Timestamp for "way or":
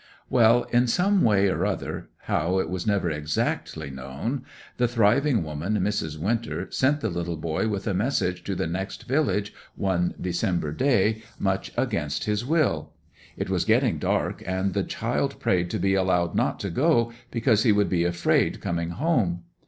1.21-1.63